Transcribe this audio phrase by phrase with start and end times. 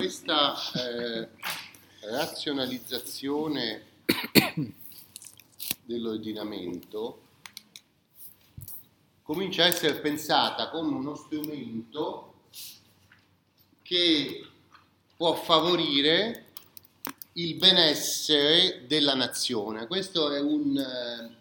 [0.00, 1.28] questa eh,
[2.02, 3.82] razionalizzazione
[5.82, 7.22] dell'ordinamento
[9.24, 12.42] comincia a essere pensata come uno strumento
[13.82, 14.46] che
[15.16, 16.52] può favorire
[17.32, 19.88] il benessere della nazione.
[19.88, 20.78] Questo è un...
[20.78, 21.36] Eh,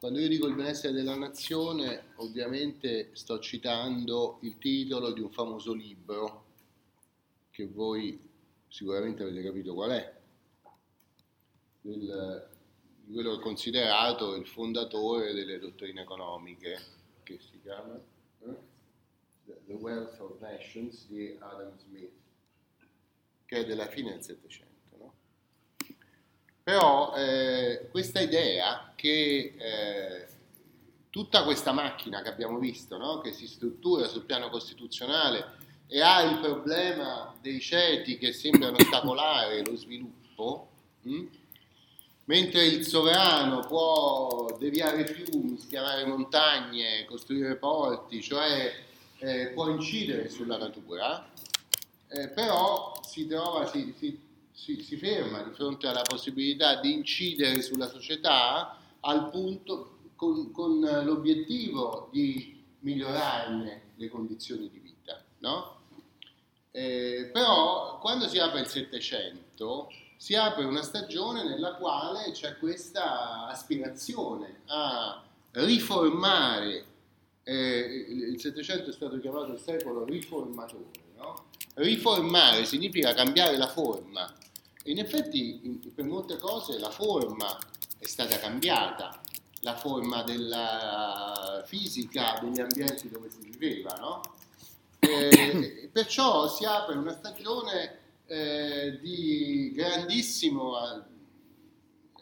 [0.00, 5.72] quando io dico il benessere della nazione, ovviamente sto citando il titolo di un famoso
[5.72, 6.45] libro
[7.56, 8.20] che voi
[8.68, 10.14] sicuramente avete capito qual è,
[11.80, 12.50] del,
[13.02, 16.78] di quello che è considerato il fondatore delle dottrine economiche,
[17.22, 17.98] che si chiama
[18.42, 18.74] eh?
[19.64, 22.12] The Wealth of Nations di Adam Smith,
[23.46, 24.96] che è della fine del Settecento.
[24.98, 25.14] No?
[26.62, 30.26] Però eh, questa idea che eh,
[31.08, 33.20] tutta questa macchina che abbiamo visto, no?
[33.20, 39.64] che si struttura sul piano costituzionale e ha il problema dei ceti che sembrano ostacolare
[39.64, 40.68] lo sviluppo,
[41.02, 41.14] mh?
[41.14, 41.28] Hm?
[42.26, 48.72] mentre il sovrano può deviare fiumi, schiavare montagne, costruire porti, cioè
[49.18, 51.30] eh, può incidere sulla natura,
[52.08, 54.18] eh, però si trova, si, si,
[54.52, 60.80] si, si, ferma di fronte alla possibilità di incidere sulla società al punto con, con
[60.80, 65.75] l'obiettivo di migliorarne le condizioni di vita, no?
[66.76, 73.46] Eh, però quando si apre il Settecento si apre una stagione nella quale c'è questa
[73.46, 76.84] aspirazione a riformare,
[77.44, 81.46] eh, il Settecento è stato chiamato il secolo riformatore, no?
[81.76, 84.30] riformare significa cambiare la forma
[84.84, 87.56] in effetti per molte cose la forma
[87.98, 89.18] è stata cambiata,
[89.60, 94.20] la forma della fisica degli ambienti dove si viveva, no?
[95.08, 100.74] Eh, perciò si apre una stagione eh, di grandissimo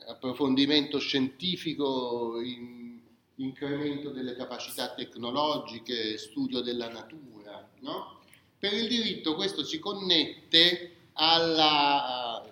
[0.07, 3.01] approfondimento scientifico, in,
[3.37, 7.69] incremento delle capacità tecnologiche, studio della natura.
[7.81, 8.21] No?
[8.59, 12.45] Per il diritto questo si connette alla,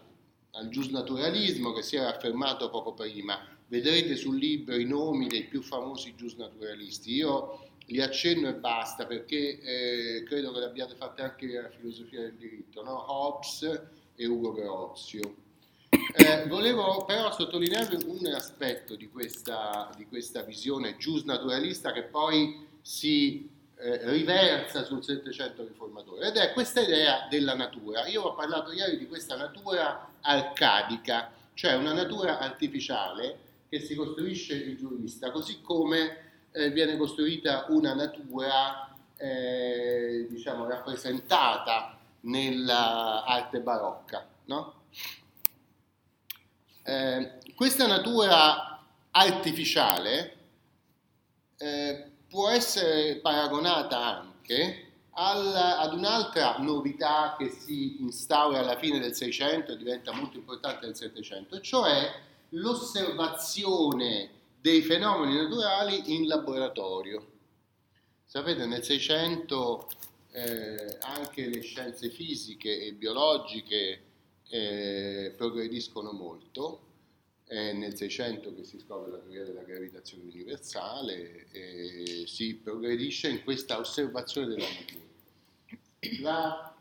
[0.51, 3.39] al giusnaturalismo che si era affermato poco prima.
[3.69, 7.15] Vedrete sul libro i nomi dei più famosi giusnaturalisti.
[7.15, 12.35] Io li accenno e basta perché eh, credo che le abbiate anche la filosofia del
[12.35, 13.05] diritto, no?
[13.13, 13.83] Hobbes
[14.17, 15.37] e Ugo Grozio.
[15.91, 23.49] Eh, volevo però sottolineare un aspetto di questa, di questa visione giusnaturalista che poi si
[23.77, 28.07] eh, riversa sul Settecento riformatore ed è questa idea della natura.
[28.07, 34.55] Io ho parlato ieri di questa natura arcadica, cioè una natura artificiale che si costruisce
[34.55, 44.27] il giurista, così come eh, viene costruita una natura eh, diciamo, rappresentata nell'arte barocca.
[44.45, 44.75] No?
[46.85, 48.81] Eh, questa natura
[49.11, 50.37] artificiale
[51.57, 59.15] eh, può essere paragonata anche al, ad un'altra novità che si instaura alla fine del
[59.15, 62.11] Seicento e diventa molto importante nel Settecento, cioè
[62.51, 64.31] l'osservazione
[64.63, 67.31] dei fenomeni naturali in laboratorio.
[68.25, 69.89] Sapete, nel 600
[70.31, 74.03] eh, anche le scienze fisiche e biologiche
[74.49, 76.87] eh, progrediscono molto,
[77.45, 83.43] è nel 600 che si scopre la teoria della gravitazione universale e si progredisce in
[83.43, 85.11] questa osservazione della natura.
[86.21, 86.75] La,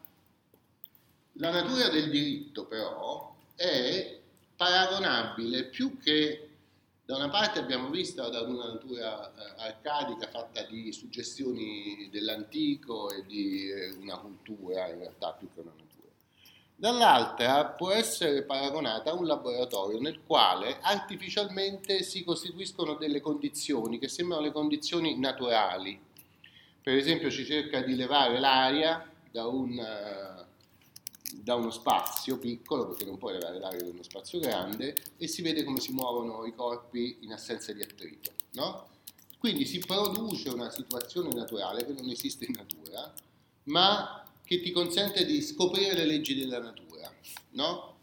[1.34, 4.20] la natura del diritto però è
[4.56, 6.51] paragonabile più che
[7.04, 13.26] da una parte abbiamo visto da una natura eh, arcadica fatta di suggestioni dell'antico e
[13.26, 16.10] di eh, una cultura in realtà più che una natura.
[16.76, 24.08] Dall'altra può essere paragonata a un laboratorio nel quale artificialmente si costituiscono delle condizioni che
[24.08, 26.00] sembrano le condizioni naturali.
[26.82, 30.46] Per esempio si cerca di levare l'aria da un eh,
[31.38, 35.42] da uno spazio piccolo, perché non puoi levare l'aria da uno spazio grande, e si
[35.42, 38.32] vede come si muovono i corpi in assenza di attrito.
[38.52, 38.88] No?
[39.38, 43.12] Quindi si produce una situazione naturale che non esiste in natura,
[43.64, 47.12] ma che ti consente di scoprire le leggi della natura,
[47.52, 47.96] no?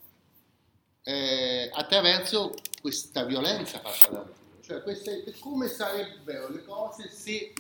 [1.09, 4.37] eh, attraverso questa violenza fatta dalla natura.
[4.61, 7.55] Cioè, queste, come sarebbero le cose se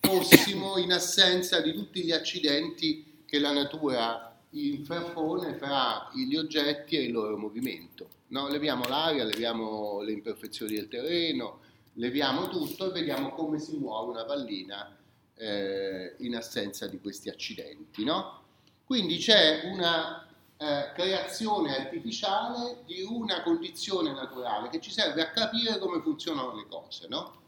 [0.00, 7.04] fossimo in assenza di tutti gli accidenti che la natura infrappone fra gli oggetti e
[7.04, 8.08] il loro movimento.
[8.28, 8.48] No?
[8.48, 11.60] Leviamo l'aria, leviamo le imperfezioni del terreno,
[11.94, 14.96] leviamo tutto e vediamo come si muove una pallina
[15.36, 18.04] eh, in assenza di questi accidenti.
[18.04, 18.42] No?
[18.84, 20.26] Quindi c'è una
[20.56, 26.66] eh, creazione artificiale di una condizione naturale che ci serve a capire come funzionano le
[26.68, 27.42] cose, no?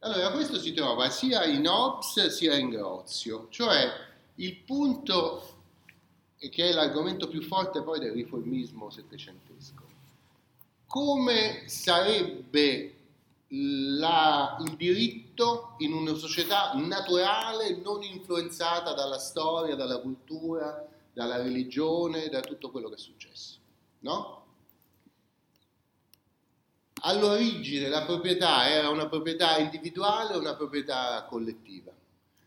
[0.00, 3.90] Allora, questo si trova sia in Hobbes sia in Grozio, cioè
[4.34, 5.54] il punto
[6.50, 9.82] che è l'argomento più forte poi del riformismo settecentesco.
[10.86, 12.94] Come sarebbe
[13.48, 22.28] la, il diritto in una società naturale non influenzata dalla storia, dalla cultura, dalla religione,
[22.28, 23.58] da tutto quello che è successo.
[24.00, 24.42] No?
[27.02, 31.92] All'origine la proprietà era una proprietà individuale o una proprietà collettiva?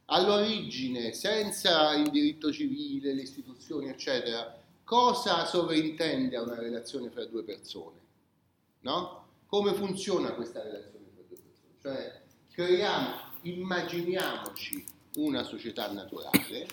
[0.10, 7.44] All'origine, senza il diritto civile, le istituzioni, eccetera, cosa sovrintende a una relazione fra due
[7.44, 8.00] persone?
[8.82, 9.26] No?
[9.48, 11.74] Come funziona questa relazione fra due persone?
[11.82, 12.22] Cioè,
[12.52, 16.68] creiamo, immaginiamoci una società naturale,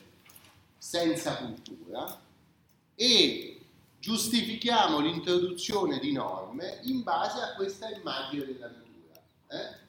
[0.79, 2.21] senza cultura,
[2.95, 3.61] e
[3.99, 9.23] giustifichiamo l'introduzione di norme in base a questa immagine della natura.
[9.49, 9.84] Eh?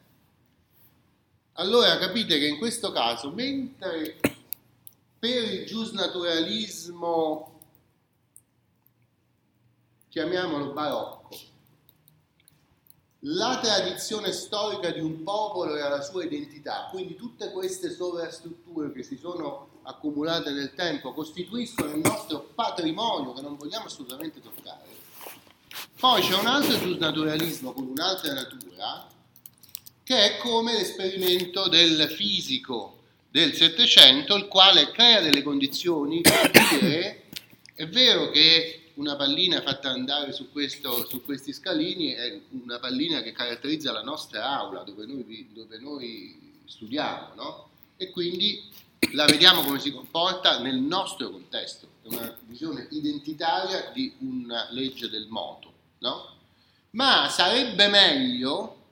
[1.58, 4.20] Allora capite che in questo caso, mentre
[5.18, 7.60] per il giusnaturalismo,
[10.10, 11.34] chiamiamolo barocco,
[13.20, 19.04] la tradizione storica di un popolo era la sua identità, quindi tutte queste sovrastrutture che
[19.04, 25.04] si sono accumulate nel tempo costituiscono il nostro patrimonio che non vogliamo assolutamente toccare.
[25.98, 29.14] Poi c'è un altro giusnaturalismo con un'altra natura
[30.06, 33.00] che è come l'esperimento del fisico
[33.32, 37.24] del Settecento, il quale crea delle condizioni per
[37.74, 43.22] è vero che una pallina fatta andare su, questo, su, questi scalini è una pallina
[43.22, 47.70] che caratterizza la nostra aula dove noi, dove noi studiamo, no?
[47.98, 48.64] E quindi
[49.14, 55.10] la vediamo come si comporta nel nostro contesto, è una visione identitaria di una legge
[55.10, 56.36] del moto, no?
[56.92, 58.84] Ma sarebbe meglio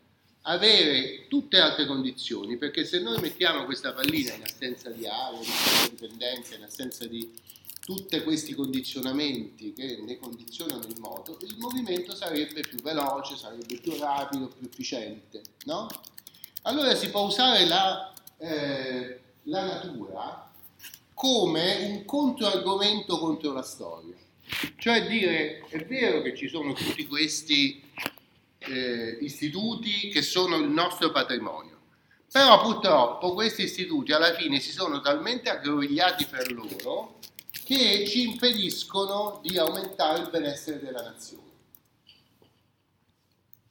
[0.43, 5.89] avere tutte altre condizioni, perché se noi mettiamo questa pallina in assenza di aria, in
[5.89, 7.31] dipendenza, in assenza di
[7.83, 13.97] tutti questi condizionamenti che ne condizionano il moto, il movimento sarebbe più veloce, sarebbe più
[13.97, 15.87] rapido, più efficiente, no?
[16.63, 20.49] Allora si può usare la, eh, la natura
[21.13, 24.15] come un controargomento contro la storia.
[24.77, 27.82] Cioè dire, è vero che ci sono tutti questi
[28.65, 31.79] eh, istituti che sono il nostro patrimonio,
[32.31, 37.19] però purtroppo questi istituti alla fine si sono talmente aggrovigliati per loro
[37.63, 41.51] che ci impediscono di aumentare il benessere della nazione.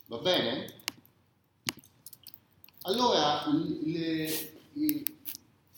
[0.06, 0.80] Va bene?
[2.82, 3.44] Allora,
[3.82, 5.02] le, le,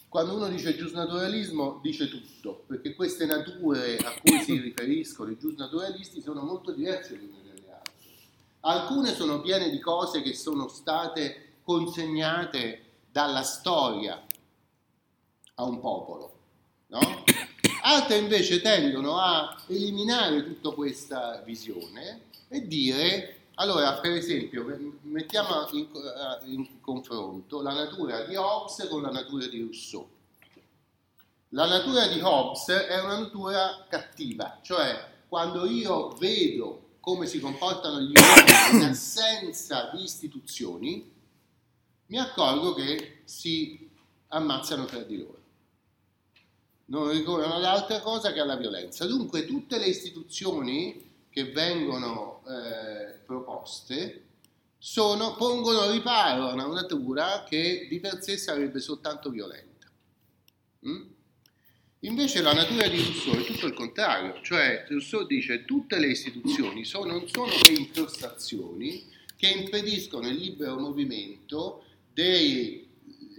[0.09, 6.23] quando uno dice giusnaturalismo dice tutto, perché queste nature a cui si riferiscono i giusnaturalisti
[6.23, 7.44] sono molto diverse le.
[8.67, 14.25] Alcune sono piene di cose che sono state consegnate dalla storia
[15.57, 16.39] a un popolo,
[16.87, 16.99] no?
[17.85, 24.65] Altre invece tendono a eliminare tutta questa visione e dire, allora per esempio,
[25.03, 30.09] mettiamo in, eh, in confronto la natura di Hobbes con la natura di Rousseau.
[31.51, 38.01] La natura di Hobbes è una natura cattiva, cioè quando io vedo come si comportano
[38.01, 41.13] gli uomini in assenza di istituzioni,
[42.07, 43.91] mi accorgo che si
[44.29, 45.43] ammazzano tra di loro
[46.87, 49.07] non ricorrono ad altra cosa che alla violenza.
[49.07, 54.23] Dunque tutte le istituzioni che vengono eh, proposte
[54.79, 59.89] sono, pongono riparo a una natura che di per sé sarebbe soltanto violenta.
[60.87, 61.03] Mm?
[62.05, 66.09] Invece la natura di Rousseau è tutto il contrario, cioè Rousseau dice che tutte le
[66.09, 71.83] istituzioni sono, non sono che incrostazioni che impediscono il libero movimento
[72.13, 72.87] degli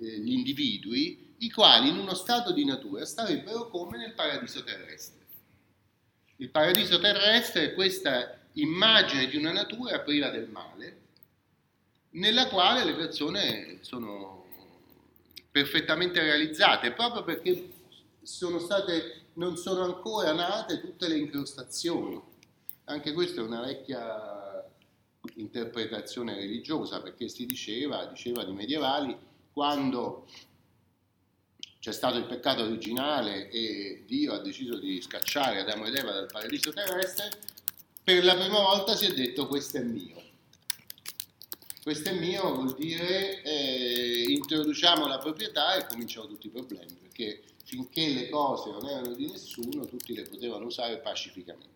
[0.02, 5.26] eh, individui i quali in uno stato di natura starebbero come nel paradiso terrestre.
[6.38, 10.98] Il paradiso terrestre è questa immagine di una natura priva del male,
[12.12, 14.48] nella quale le persone sono
[15.52, 17.75] perfettamente realizzate, proprio perché
[18.26, 22.22] sono state, non sono ancora nate tutte le incrostazioni.
[22.86, 24.68] Anche questa è una vecchia
[25.36, 29.16] interpretazione religiosa, perché si diceva, diceva di medievali,
[29.54, 30.28] quando
[31.80, 36.26] c'è stato il peccato originale e Dio ha deciso di scacciare Adamo ed Eva dal
[36.32, 37.30] paradiso terrestre,
[38.04, 40.24] per la prima volta si è detto questo è mio.
[41.84, 47.44] Questo è mio vuol dire eh, introduciamo la proprietà e cominciano tutti i problemi, perché
[47.66, 51.74] finché le cose non erano di nessuno, tutti le potevano usare pacificamente.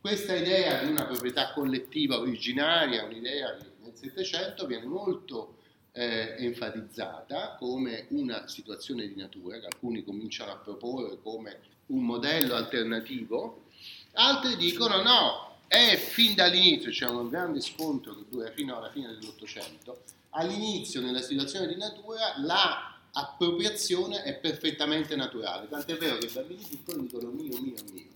[0.00, 5.58] Questa idea di una proprietà collettiva originaria, un'idea che nel Settecento viene molto
[5.92, 12.54] eh, enfatizzata come una situazione di natura che alcuni cominciano a proporre come un modello
[12.54, 13.64] alternativo,
[14.12, 19.08] altri dicono no, è fin dall'inizio, c'è un grande scontro che dura fino alla fine
[19.08, 26.30] dell'Ottocento, all'inizio nella situazione di natura la appropriazione è perfettamente naturale, tant'è vero che i
[26.30, 28.06] bambini piccoli dicono mio, mio, mio,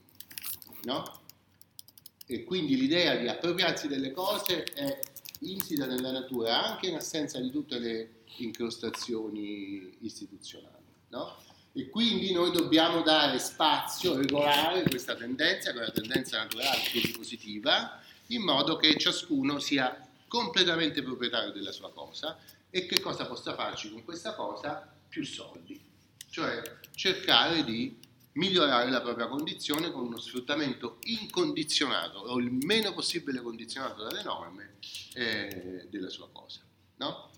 [0.84, 1.20] no?
[2.26, 4.98] E quindi l'idea di appropriarsi delle cose è
[5.40, 10.82] insita nella natura anche in assenza di tutte le incrostazioni istituzionali.
[11.08, 11.36] No?
[11.72, 18.42] E quindi noi dobbiamo dare spazio, regolare questa tendenza, quella tendenza naturale, quindi positiva, in
[18.42, 22.38] modo che ciascuno sia completamente proprietario della sua cosa
[22.76, 24.92] e che cosa possa farci con questa cosa?
[25.08, 25.80] Più soldi.
[26.28, 26.60] Cioè
[26.92, 27.96] cercare di
[28.32, 34.74] migliorare la propria condizione con uno sfruttamento incondizionato o il meno possibile condizionato dalle norme
[35.14, 36.62] eh, della sua cosa.
[36.96, 37.30] No?